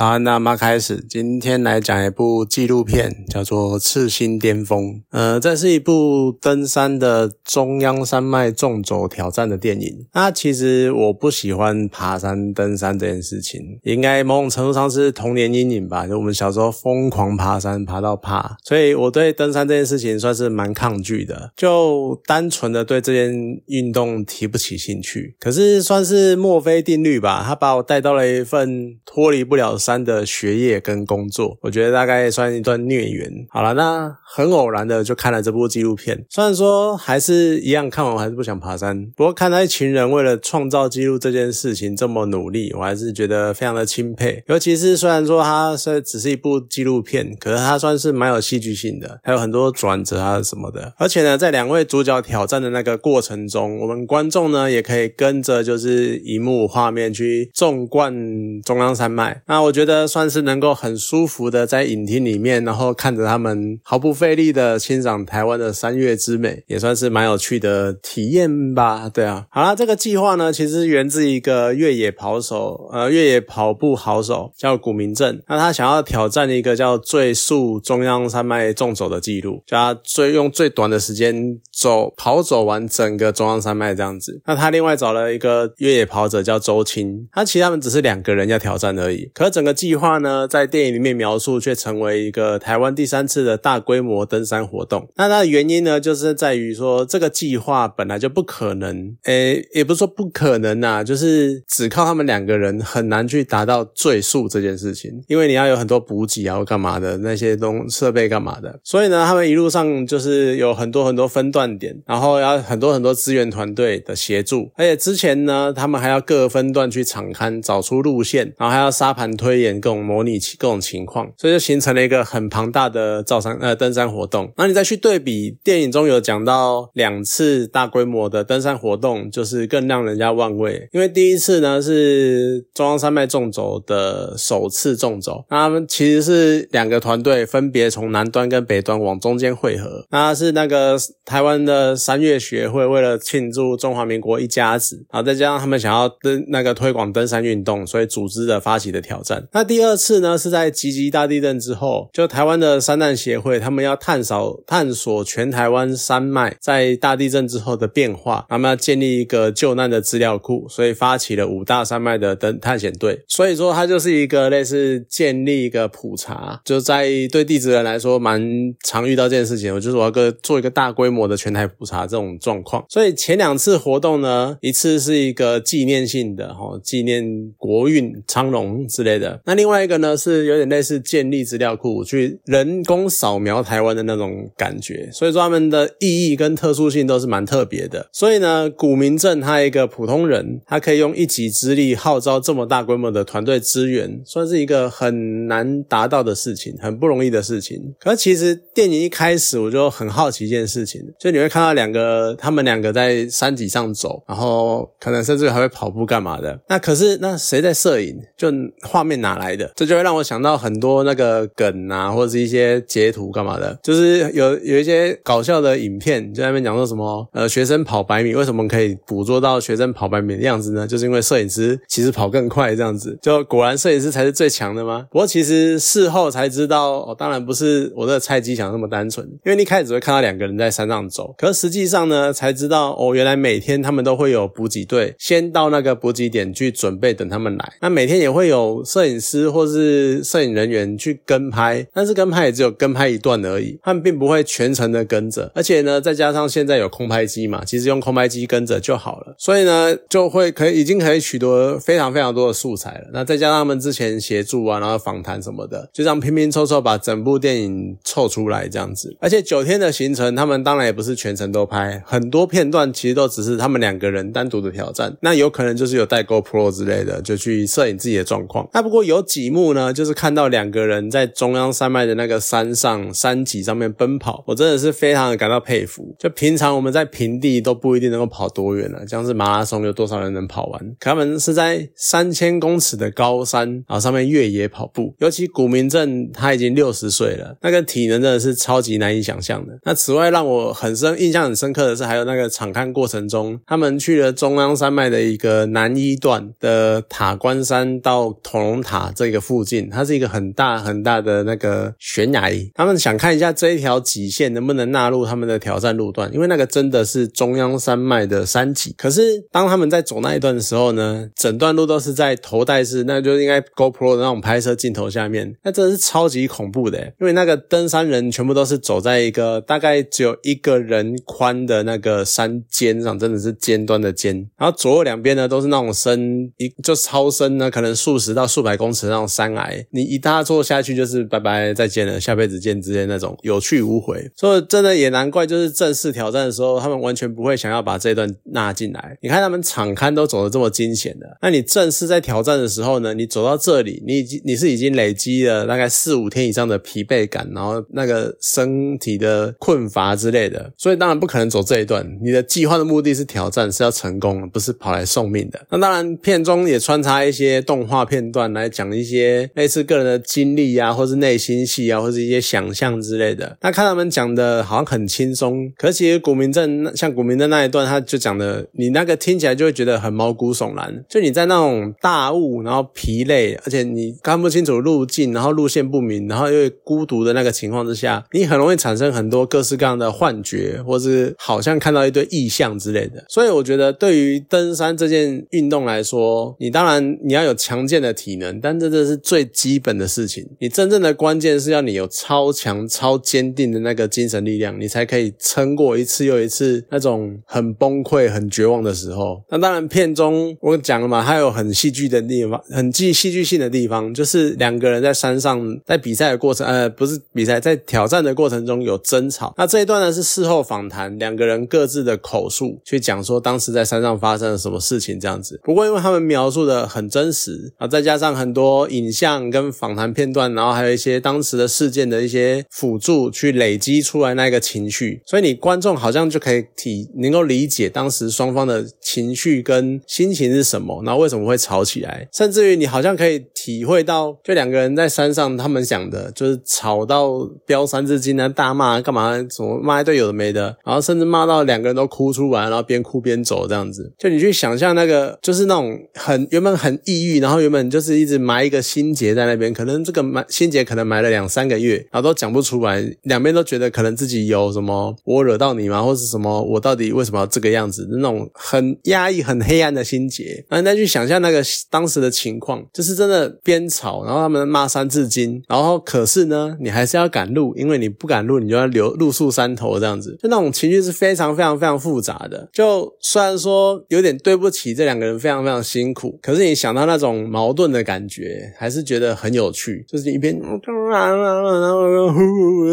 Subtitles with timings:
[0.00, 4.84] 早安，那么开始，今天来讲一部纪录片，叫做《赤心巅峰》。
[5.10, 10.06] 呃，这是一部登山的中央山脉纵走挑战的电影。
[10.14, 16.06] 那其实我不喜欢爬山、登山这件事情，应该某种程度上是童年阴影吧。
[16.06, 25.36] 就我们小时候疯狂爬山，爬到怕，所以我对登山这件事情算是蛮抗拒的，就单纯的对这件运动提不起兴趣。
[25.38, 29.76] 可是算是墨菲定律吧，他把我带到了一份脱离不了。
[29.89, 33.30] 山的学业跟工作，我觉得大概算一段孽缘。
[33.48, 44.44] 好了，那很偶然的就看了这部纪录片，虽然说还是一样看完我还是不想爬山，不过看到一群人为了创造纪录这件事情这么努力，我还是觉得非常的钦佩。
[44.46, 50.92] 尤其是虽然说它是只是一部纪录片，可是它算是蛮有戏剧性的，还有很多转折啊什么的。
[50.96, 58.14] 而且呢，在两位主角挑战的那个过程中，我们观众呢也可以跟着就是荧幕画面去纵贯
[58.62, 59.42] 中央山脉。
[59.48, 59.79] 那我觉。
[59.80, 69.08] 觉得算是能够很舒服的在影厅里面，然后看着他们毫不费力的欣赏台湾的山岳之美，也算是蛮有趣的体验吧。
[69.08, 75.40] 对啊，好了，这个计划呢，其实源自一个越野跑手，呃，越野跑步好手叫古明正。
[75.48, 84.42] 那他想要挑战一个叫最速中央山脉纵走的记录，叫他最用最短的时间走跑走完整个中央山脉这样子。
[84.44, 89.70] 那他另外找了一个越野跑者叫周青，他其实他们只是两个人要挑战而已，可整个。
[89.80, 95.08] 计划呢，在电影里面描述，却成为一个台湾第三次的大规模登山活动。
[95.16, 108.80] 那它的原因呢，就是在于说，这个计划本来就不可能，诶，也不是说不可能呐，就是只靠他们两个人很难去达到最速这件事情，因为你要有很多补给啊，或干嘛的那些东设备干嘛的。
[108.84, 119.49] 所以呢，他们一路上就是有很多很多分段点，然后要很多很多资源团队的协助，而且之前呢，他们还要各分段去场勘，找出路线，然后还要沙盘推。
[119.50, 124.52] 推演各种模拟各种情况，所以就形成了一个很庞大的造山呃登山活动。
[124.56, 130.88] 那你再去对比电影中有讲到两次大规模的登山活动，就是更让人家忘味。
[130.92, 140.06] 因为第一次呢是中央山脉纵走的首次纵走，那他们其实是两个团队分别从南端跟北端往中间汇合。
[140.10, 149.39] 那是那个台湾的山岳学会为了庆祝中华民国一家子，然后再加上他们想要登那个推广登山运动，所以组织的发起的挑战。
[149.52, 163.22] 那第二次呢，是在吉吉大地震之后，就台湾的山难协会，他们要探索探索全台湾山脉在大地震之后的变化，他们要建立一个救难的资料库，所以发起了五大山脉的登探险队。
[163.28, 168.42] 所以说，它就是一个类似建立一个普查，就在对地质人来说蛮
[168.84, 169.74] 常遇到这件事情。
[169.74, 172.84] 我就是我要个做一个大规模的全台普查这种状况。
[172.88, 179.29] 所以前两次活动呢，一次是一个纪念性的哈，纪念国运昌隆之类的。
[179.44, 188.08] 那另外一个呢，是有点类似建立资料库，去人工扫描台湾的那种感觉，所以说他们的意义跟特殊性都是蛮特别的。
[188.12, 197.94] 所以呢，古明镇他一个普通人，他可以用一己之力号召这么大规模的团队资源，算是一个很难达到的事情，很不容易的事情。
[198.00, 206.58] 可是其实电影一开始我就很好奇一件事情，就你会看到两个他们两个在山脊上走，然后可能甚至还会跑步干嘛的。
[206.68, 208.18] 那可是那谁在摄影？
[208.36, 208.50] 就
[208.82, 209.19] 画面。
[209.20, 209.70] 哪来的？
[209.76, 220.86] 这就会让我想到很多那个梗啊，或者是一些截图干嘛的，就是有有一些搞笑的影片，就在那边讲说什么呃，学生跑百米为什么可以捕捉到学生跑百米的样子呢？
[220.86, 225.06] 就是因为摄影师其实跑更快，这样子就果然摄影师才是最强的吗？
[225.10, 239.20] 不过其实事后才知道，哦，当然不是我的菜鸡想那么单纯，因为你一开始只会看到两个人在山上走，可是实际上呢，才知道哦，原来每天他们都会有补给队先到那个补给点去准备等他们来，那每天也会有摄影影。
[239.20, 245.52] 师或是摄影人员去跟拍，但是跟拍也只有跟拍一段而已，他们并不会全程的跟着。
[245.54, 249.34] 而且呢，再加上现在有空拍机嘛，其实用空拍机跟着就好了。
[249.36, 253.10] 所以呢，就会可以已经可以取得非常非常多的素材了。
[253.12, 259.14] 那再加上他们之前协助啊，然后访谈什么的，就这样拼拼凑凑把整部电影凑出来这样子。
[259.20, 265.14] 而且九天的行程，他们当然也不是全程都拍，很多片段其实都只是他们两个人单独的挑战。
[265.20, 268.66] 那有可能就是有代购 Pro 之类的，就去摄影自己的状况。
[268.72, 268.99] 那不过。
[269.04, 276.14] 有几幕呢，就是看到两个人在中央山脉的那个山上山脊上面奔跑，我真的是非常的感到佩服。
[276.18, 280.80] 就平常我们在平地都不一定能够跑多远了，像是马拉松有多少人能跑完？
[280.98, 285.14] 可他们是在三千公尺的高山，啊上面越野跑步。
[285.18, 289.78] 尤其古明镇他已经六十岁了，那个体能真的是超级难以想象的。
[289.84, 298.89] 那此外让我很深印象很深刻的是，还有那个场勘过程中，他们去了中央山脉的一个南一段的塔关山到统龙塔。
[298.90, 308.92] 塔这个附近，它是一个很大很大的那个悬崖，他们想看一下这一条极限能不能纳入他们的挑战路段，因为那个真的是中央山脉的山脊。
[308.98, 339.16] 可是当他们在走那一段的时候呢，整段路都是在头戴式，那就应该 GoPro 的那种拍摄镜头下面，那真的是超级恐怖的，因为那个登山人全部都是走在一个大概只有一个人宽的那个山尖上，真的是尖端的尖，然后左右两边呢都是那种深一就超深呢，可能数十到数百公尺那种山崖，你一大坐下去就是拜拜再见了，下辈子见之类那种有去无回，所以真的也难怪，就是正式挑战的时候，他们完全不会想要把这段纳进来。
[339.20, 352.06] 你看他们场刊都走的这么惊险的，那你正式在挑战的时候呢，你走到这里，你已经你是已经累积了大概四五天以上的疲惫感，然后那个身体的困乏之类的，所以当然不可能走这一段。
[352.22, 355.60] 你的计划的目的是挑战，是要成功，不是跑来送命的。
[355.70, 363.56] 那当然，片中也穿插一些动画片段来来讲一些类似个人的经历啊，或是内心戏啊，或是一些想象之类的。
[363.62, 371.04] 那看他们讲的好像很轻松，可其实古明镇像古明镇那一段，他就讲的，你那个听起来就会觉得很毛骨悚然。
[371.08, 383.24] 就你在那种大雾，然后疲累，而且你看不清楚路径，然后路线不明，然后又孤独的那个情况之下，你很容易产生很多各式各样的幻觉，或是好像看到一堆异象之类的。
[383.28, 390.48] 所以我觉得，对于登山这件运动来说，你当然你要有强健的体能，但这这是最基本的事情。
[390.58, 399.42] 你真正的关键是要你有超强、超坚定的那个精神力量，你才可以撑过一次又一次那种很崩溃、很绝望的时候。
[399.50, 409.52] 那当然，片中我讲了嘛，它有很戏剧的地方，很戏戏剧性的地方，就是两个人在山上在比赛的过程，呃，不是比赛，在挑战的过程中有争吵。
[409.58, 415.60] 那这一段呢是事后访谈，两个人各自的口述去讲说当时在山上发生了什么事情这样子。
[415.64, 444.12] 不过因为他们描述的很真实啊，再加上很多影像跟访谈片段，然后还有一些当时的事件的一些辅助，去累积出来那个情绪，所以你观众好像就可以体能够理解当时双方的情绪跟心情是什么，然后为什么会吵起来，甚至于你好像可以体会到，就两个人在山上，他们讲的就是吵到飙三字经啊，大骂干嘛，什么骂一堆有的没的，然后甚至骂到两个人都哭出来，然后边哭边走这样子。
[444.18, 460.64] 就你去想象那个，就是那种很原本很抑郁，然后原本就是一直埋一个心结在那边，可能这个埋心结可能埋了两三个月，然后都讲不出来，两边都觉得可能自己有什么我惹到你吗，或是什么我到底为什么要这个样子，那种很压抑、很黑暗的心结。
[460.70, 472.68] 那再去想象那个当时的情况，就是真的边吵，然后他们骂三字经，然后可是呢，你还是要赶路，因为你不赶路，你就要留露宿山头这样子，就那种情绪是非常非常非常复杂的。
[472.72, 480.04] 就虽然说有点对不起这两个人非常非常辛苦，可是你想到那种矛盾的感觉，还是觉得很有趣。
[480.08, 480.78] 就是一边然后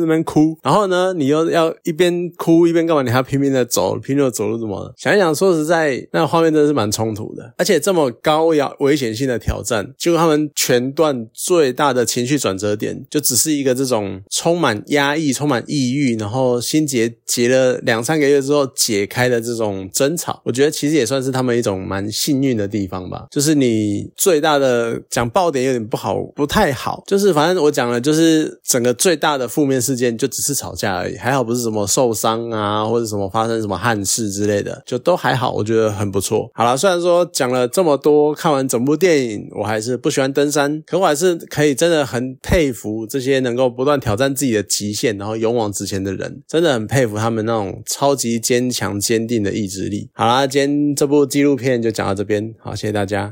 [0.00, 3.02] 那边哭，然后呢，你又要一边哭一边干嘛？
[3.02, 4.92] 你还要拼命的走，拼命的走路怎么？
[4.96, 20.40] 想一想，说实在，那个画面真的是蛮冲突的，而且这么高要危险性的挑战，结果他们全段最大的情绪转折点，就只是一个这种充满压抑、充满抑郁，然后心结结了两三个月之后解开的这种争吵。
[20.44, 23.26] 我觉得其实也算是他们一种蛮幸运的地方吧。
[23.30, 27.02] 就是你最大的讲爆点有点不好，不太好。
[27.06, 36.50] 就是反正我讲了，就是整个最大的负面事件就只是吵架而已，还好不是什么受伤啊，或者什么发生什么憾事之类的，就都还好，我觉得很不错。
[36.54, 50.08] 好了，虽然说讲了这么多，看完整部电影，我还是不喜欢登山，可我还是可以真的很佩服这些能够不断挑战自己的极限，然后勇往直前的人，真的很佩服他们那种超级坚强、坚定的意志力。
[50.14, 53.30] 好啦，今天这部纪录片就讲到这边，好，谢谢大家。